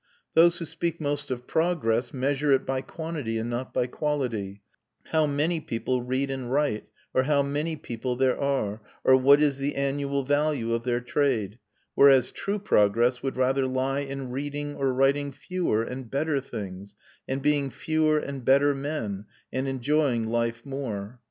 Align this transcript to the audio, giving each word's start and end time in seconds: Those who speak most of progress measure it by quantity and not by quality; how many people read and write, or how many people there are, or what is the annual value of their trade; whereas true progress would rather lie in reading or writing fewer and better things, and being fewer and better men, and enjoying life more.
Those 0.33 0.57
who 0.57 0.65
speak 0.65 0.99
most 0.99 1.29
of 1.29 1.45
progress 1.45 2.11
measure 2.11 2.51
it 2.53 2.65
by 2.65 2.81
quantity 2.81 3.37
and 3.37 3.51
not 3.51 3.71
by 3.71 3.85
quality; 3.85 4.63
how 5.11 5.27
many 5.27 5.59
people 5.61 6.01
read 6.01 6.31
and 6.31 6.51
write, 6.51 6.85
or 7.13 7.21
how 7.29 7.43
many 7.43 7.75
people 7.75 8.15
there 8.15 8.35
are, 8.41 8.81
or 9.03 9.15
what 9.15 9.43
is 9.43 9.59
the 9.59 9.75
annual 9.75 10.23
value 10.23 10.73
of 10.73 10.85
their 10.85 11.01
trade; 11.01 11.59
whereas 11.93 12.31
true 12.31 12.57
progress 12.57 13.21
would 13.21 13.37
rather 13.37 13.67
lie 13.67 13.99
in 13.99 14.31
reading 14.31 14.73
or 14.73 14.91
writing 14.91 15.31
fewer 15.31 15.83
and 15.83 16.09
better 16.09 16.41
things, 16.41 16.95
and 17.27 17.43
being 17.43 17.69
fewer 17.69 18.17
and 18.17 18.43
better 18.43 18.73
men, 18.73 19.25
and 19.53 19.67
enjoying 19.67 20.23
life 20.27 20.65
more. 20.65 21.19